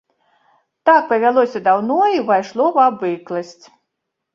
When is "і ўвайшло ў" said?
2.17-2.91